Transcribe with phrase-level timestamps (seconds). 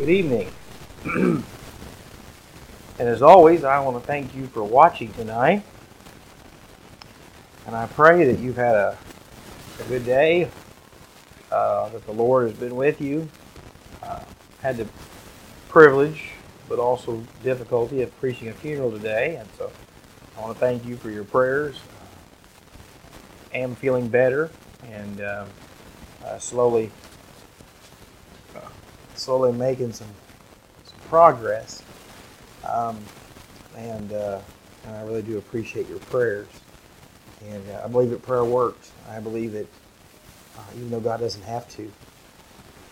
[0.00, 0.50] Good evening.
[1.04, 1.44] and
[2.98, 5.62] as always, I want to thank you for watching tonight.
[7.66, 8.96] And I pray that you've had a,
[9.78, 10.50] a good day,
[11.52, 13.28] uh, that the Lord has been with you.
[14.02, 14.22] Uh,
[14.62, 14.88] had the
[15.68, 16.30] privilege,
[16.66, 19.36] but also difficulty of preaching a funeral today.
[19.36, 19.70] And so
[20.34, 21.78] I want to thank you for your prayers.
[23.52, 24.50] I am feeling better
[24.82, 25.48] and um,
[26.24, 26.90] uh, slowly
[29.20, 30.08] slowly making some,
[30.84, 31.82] some progress.
[32.66, 32.98] Um,
[33.76, 34.40] and, uh,
[34.86, 36.48] and I really do appreciate your prayers.
[37.48, 38.92] And uh, I believe that prayer works.
[39.08, 39.66] I believe that
[40.58, 41.90] uh, even though God doesn't have to,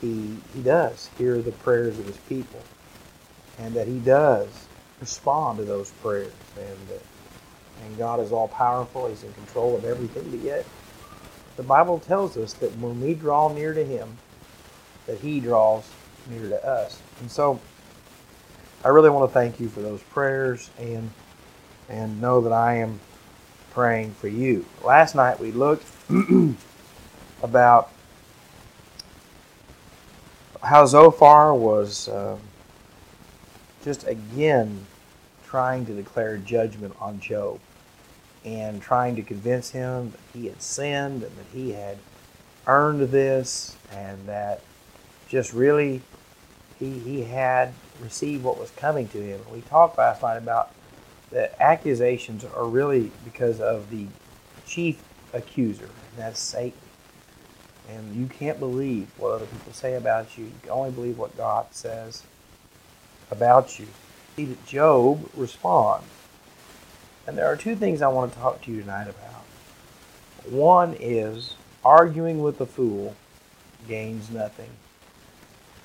[0.00, 2.60] he, he does hear the prayers of his people.
[3.58, 4.48] And that he does
[5.00, 6.32] respond to those prayers.
[6.56, 7.00] And,
[7.84, 9.08] and God is all powerful.
[9.08, 10.30] He's in control of everything.
[10.30, 10.64] But yet,
[11.56, 14.16] the Bible tells us that when we draw near to him,
[15.06, 15.88] that he draws
[16.28, 17.00] near to us.
[17.20, 17.60] And so
[18.84, 21.10] I really want to thank you for those prayers and
[21.88, 23.00] and know that I am
[23.72, 24.64] praying for you.
[24.82, 25.86] Last night we looked
[27.42, 27.90] about
[30.62, 32.38] how Zophar was uh,
[33.84, 34.86] just again
[35.44, 37.60] trying to declare judgment on Job
[38.44, 41.98] and trying to convince him that he had sinned and that he had
[42.66, 44.62] earned this and that
[45.32, 46.02] just really
[46.78, 49.40] he, he had received what was coming to him.
[49.50, 50.74] We talked last night about
[51.30, 54.08] the accusations are really because of the
[54.66, 56.78] chief accuser, and that's Satan.
[57.88, 60.44] And you can't believe what other people say about you.
[60.44, 62.24] You can only believe what God says
[63.30, 63.86] about you.
[64.36, 66.04] See that Job responds.
[67.26, 70.52] And there are two things I want to talk to you tonight about.
[70.52, 73.16] One is arguing with a fool
[73.88, 74.68] gains nothing.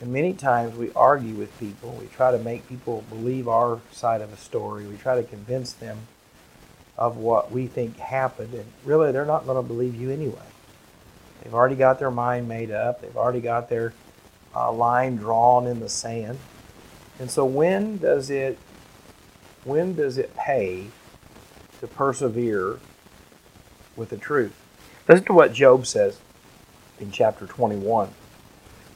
[0.00, 1.96] And many times we argue with people.
[2.00, 4.86] We try to make people believe our side of a story.
[4.86, 5.98] We try to convince them
[6.96, 8.54] of what we think happened.
[8.54, 10.38] And really, they're not going to believe you anyway.
[11.42, 13.92] They've already got their mind made up, they've already got their
[14.54, 16.38] uh, line drawn in the sand.
[17.18, 18.58] And so, when does it
[19.64, 20.86] when does it pay
[21.80, 22.78] to persevere
[23.96, 24.54] with the truth?
[25.08, 26.18] Listen to what Job says
[27.00, 28.10] in chapter 21.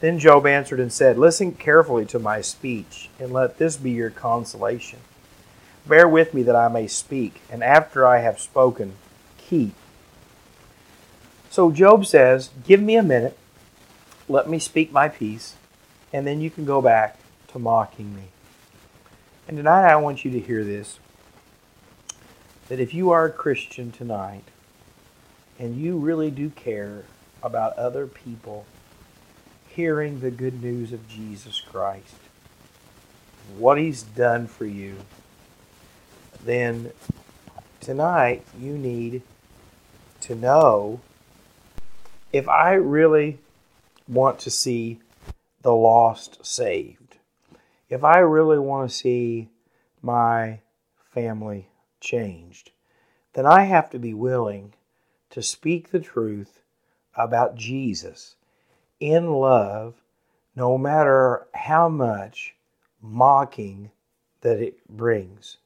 [0.01, 4.11] Then Job answered and said, Listen carefully to my speech, and let this be your
[4.11, 5.01] consolation.
[5.87, 8.95] Bear with me that I may speak, and after I have spoken,
[9.39, 9.75] keep.
[11.51, 13.37] So Job says, Give me a minute,
[14.29, 15.57] let me speak my piece,
[16.13, 18.25] and then you can go back to mocking me.
[19.49, 21.01] And tonight I want you to hear this
[22.69, 24.45] that if you are a Christian tonight,
[25.59, 27.05] and you really do care
[27.43, 28.67] about other people
[29.79, 32.17] hearing the good news of Jesus Christ,
[33.57, 34.97] what He's done for you,
[36.45, 36.91] then
[37.79, 39.23] tonight you need
[40.23, 41.01] to know
[42.33, 43.39] if I really
[44.09, 44.99] want to see
[45.63, 47.19] the lost saved,
[47.89, 49.49] if I really want to see
[50.03, 50.59] my
[51.15, 51.69] family
[52.01, 52.73] changed,
[53.35, 54.75] then I have to be willing
[55.31, 56.63] to speak the truth
[57.15, 58.35] about Jesus
[59.01, 59.95] in love,
[60.55, 62.55] no matter how much
[63.01, 63.91] mocking
[64.41, 65.59] that it brings,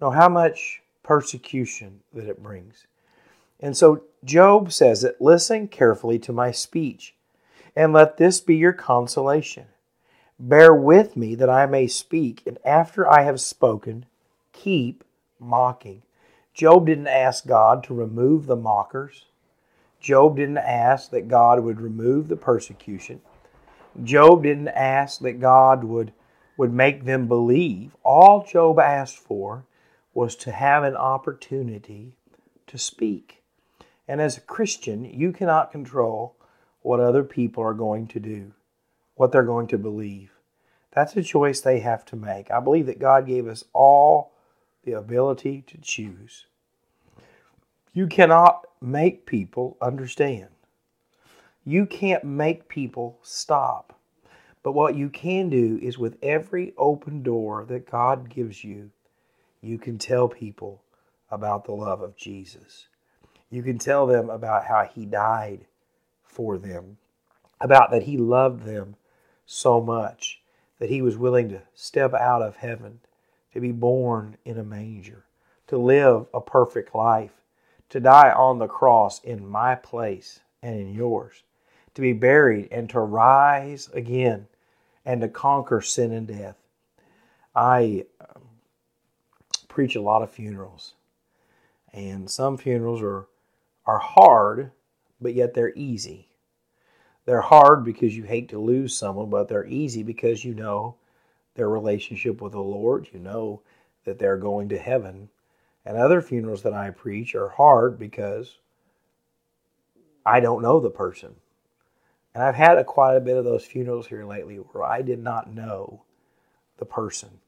[0.00, 2.86] no how much persecution that it brings.
[3.60, 7.14] And so Job says that listen carefully to my speech,
[7.74, 9.66] and let this be your consolation.
[10.38, 14.04] Bear with me that I may speak, and after I have spoken,
[14.52, 15.04] keep
[15.38, 16.02] mocking.
[16.52, 19.26] Job didn't ask God to remove the mockers.
[20.06, 23.20] Job didn't ask that God would remove the persecution.
[24.04, 26.12] Job didn't ask that God would,
[26.56, 27.96] would make them believe.
[28.04, 29.64] All Job asked for
[30.14, 32.12] was to have an opportunity
[32.68, 33.42] to speak.
[34.06, 36.36] And as a Christian, you cannot control
[36.82, 38.52] what other people are going to do,
[39.16, 40.30] what they're going to believe.
[40.92, 42.48] That's a choice they have to make.
[42.48, 44.34] I believe that God gave us all
[44.84, 46.46] the ability to choose.
[47.96, 50.48] You cannot make people understand.
[51.64, 53.98] You can't make people stop.
[54.62, 58.90] But what you can do is with every open door that God gives you,
[59.62, 60.82] you can tell people
[61.30, 62.88] about the love of Jesus.
[63.48, 65.64] You can tell them about how He died
[66.22, 66.98] for them,
[67.62, 68.96] about that He loved them
[69.46, 70.42] so much
[70.80, 73.00] that He was willing to step out of heaven,
[73.54, 75.24] to be born in a manger,
[75.68, 77.32] to live a perfect life
[77.88, 81.42] to die on the cross in my place and in yours,
[81.94, 84.46] to be buried and to rise again,
[85.04, 86.56] and to conquer sin and death.
[87.54, 88.42] I um,
[89.68, 90.94] preach a lot of funerals,
[91.92, 93.26] and some funerals are
[93.86, 94.72] are hard,
[95.20, 96.28] but yet they're easy.
[97.24, 100.96] They're hard because you hate to lose someone, but they're easy because you know
[101.54, 103.08] their relationship with the Lord.
[103.12, 103.62] You know
[104.04, 105.28] that they're going to heaven.
[105.86, 108.58] And other funerals that I preach are hard because
[110.26, 111.36] I don't know the person.
[112.34, 115.20] And I've had a, quite a bit of those funerals here lately where I did
[115.20, 116.02] not know
[116.78, 117.38] the person.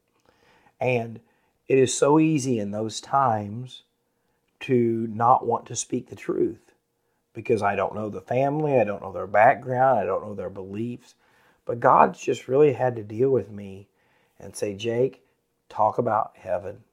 [0.81, 1.19] And
[1.67, 3.83] it is so easy in those times
[4.61, 6.73] to not want to speak the truth
[7.35, 10.49] because I don't know the family, I don't know their background, I don't know their
[10.49, 11.17] beliefs.
[11.65, 13.89] But God's just really had to deal with me
[14.39, 15.25] and say, Jake,
[15.69, 16.85] talk about heaven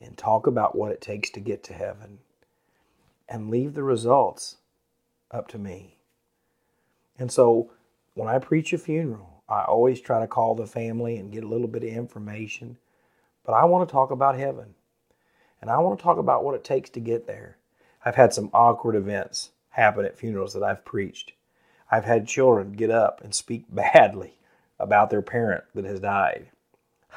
[0.00, 2.18] and talk about what it takes to get to heaven
[3.28, 4.56] and leave the results
[5.30, 5.98] up to me.
[7.18, 7.70] And so
[8.14, 11.48] when I preach a funeral, I always try to call the family and get a
[11.48, 12.78] little bit of information.
[13.44, 14.74] But I want to talk about heaven.
[15.60, 17.56] And I want to talk about what it takes to get there.
[18.04, 21.32] I've had some awkward events happen at funerals that I've preached.
[21.90, 24.38] I've had children get up and speak badly
[24.78, 26.50] about their parent that has died.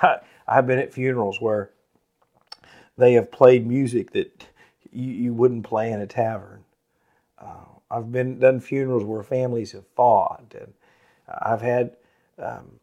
[0.48, 1.72] I've been at funerals where
[3.00, 4.48] they have played music that
[4.92, 6.66] you, you wouldn't play in a tavern.
[7.40, 10.74] Uh, I've been done funerals where families have fought, and
[11.28, 11.96] I've had
[12.38, 12.80] um,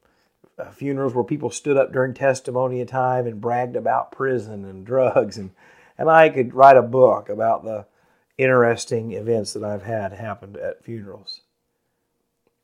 [0.58, 5.36] uh, funerals where people stood up during testimony time and bragged about prison and drugs,
[5.38, 5.50] and
[5.98, 7.86] and I could write a book about the
[8.36, 11.40] interesting events that I've had happened at funerals.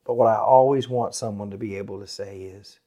[0.04, 2.80] But what I always want someone to be able to say is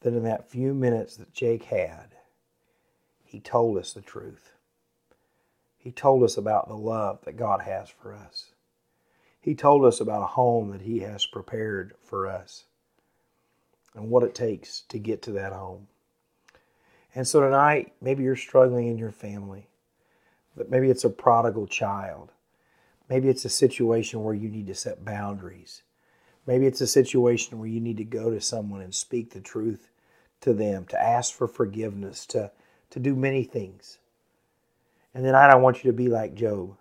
[0.00, 2.14] that in that few minutes that Jake had,
[3.36, 4.52] he told us the truth.
[5.76, 8.52] He told us about the love that God has for us.
[9.38, 12.64] He told us about a home that He has prepared for us
[13.94, 15.88] and what it takes to get to that home.
[17.14, 19.68] And so tonight, maybe you're struggling in your family,
[20.56, 22.32] but maybe it's a prodigal child.
[23.10, 25.82] Maybe it's a situation where you need to set boundaries.
[26.46, 29.90] Maybe it's a situation where you need to go to someone and speak the truth
[30.40, 32.50] to them, to ask for forgiveness, to,
[32.96, 33.98] to do many things.
[35.12, 36.78] And then I don't want you to be like Job.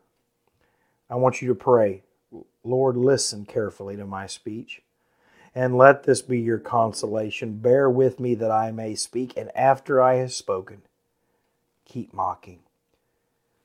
[1.09, 2.03] I want you to pray,
[2.63, 4.81] Lord, listen carefully to my speech,
[5.53, 7.57] and let this be your consolation.
[7.57, 10.83] Bear with me that I may speak, and after I have spoken,
[11.83, 12.59] keep mocking.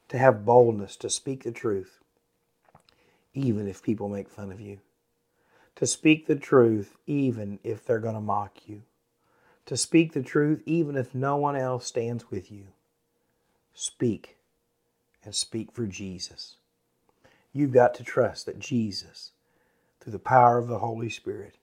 [0.08, 2.00] To have boldness to speak the truth,
[3.32, 4.81] even if people make fun of you.
[5.76, 8.82] To speak the truth, even if they're going to mock you.
[9.70, 12.64] To speak the truth, even if no one else stands with you.
[13.72, 14.37] Speak,
[15.25, 16.56] and speak for Jesus.
[17.52, 19.31] You've got to trust that Jesus,
[20.00, 21.55] through the power of the Holy Spirit,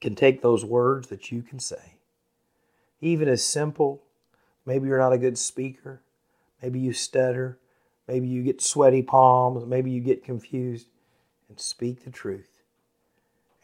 [0.00, 1.96] can take those words that you can say,
[3.00, 4.04] even as simple,
[4.64, 6.02] maybe you're not a good speaker,
[6.62, 7.58] maybe you stutter,
[8.06, 10.86] maybe you get sweaty palms, maybe you get confused,
[11.48, 12.62] and speak the truth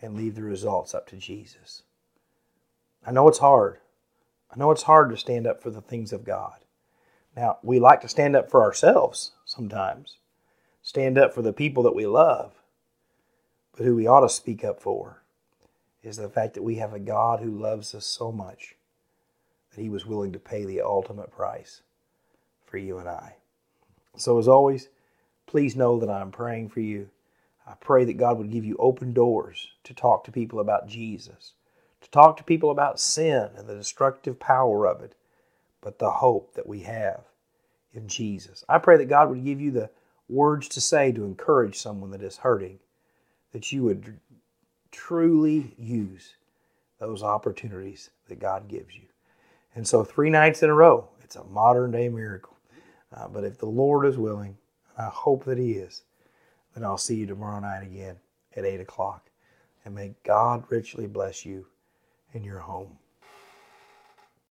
[0.00, 1.84] and leave the results up to Jesus.
[3.06, 3.78] I know it's hard.
[4.54, 6.64] I know it's hard to stand up for the things of God.
[7.37, 10.19] Now, we like to stand up for ourselves sometimes
[10.82, 12.52] stand up for the people that we love.
[13.76, 15.22] But who we ought to speak up for
[16.02, 18.75] is the fact that we have a God who loves us so much
[19.70, 21.82] that he was willing to pay the ultimate price
[22.67, 23.36] for you and I.
[24.17, 24.88] So, as always,
[25.46, 27.08] please know that I'm praying for you.
[27.67, 31.53] I pray that God would give you open doors to talk to people about Jesus,
[32.02, 35.14] to talk to people about sin and the destructive power of it,
[35.80, 37.22] but the hope that we have
[37.94, 38.64] in Jesus.
[38.68, 39.90] I pray that God would give you the
[40.28, 42.78] words to say to encourage someone that is hurting,
[43.52, 44.18] that you would
[44.90, 46.34] truly use
[46.98, 49.02] those opportunities that God gives you.
[49.74, 52.56] And so, three nights in a row, it's a modern day miracle.
[53.14, 54.56] Uh, but if the Lord is willing,
[54.98, 56.02] I hope that He is,
[56.74, 58.16] then I'll see you tomorrow night again
[58.56, 59.30] at 8 o'clock.
[59.84, 61.66] And may God richly bless you
[62.32, 62.98] in your home.